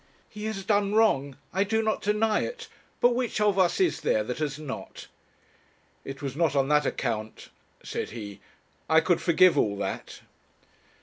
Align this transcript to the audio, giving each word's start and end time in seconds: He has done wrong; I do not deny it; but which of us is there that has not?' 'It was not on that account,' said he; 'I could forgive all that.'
He 0.27 0.45
has 0.45 0.63
done 0.63 0.95
wrong; 0.95 1.37
I 1.53 1.63
do 1.63 1.83
not 1.83 2.01
deny 2.01 2.39
it; 2.39 2.67
but 3.01 3.13
which 3.13 3.39
of 3.39 3.59
us 3.59 3.79
is 3.79 4.01
there 4.01 4.23
that 4.23 4.39
has 4.39 4.57
not?' 4.57 5.05
'It 6.03 6.23
was 6.23 6.35
not 6.35 6.55
on 6.55 6.69
that 6.69 6.87
account,' 6.87 7.49
said 7.83 8.09
he; 8.09 8.39
'I 8.89 9.01
could 9.01 9.21
forgive 9.21 9.59
all 9.59 9.77
that.' 9.77 10.21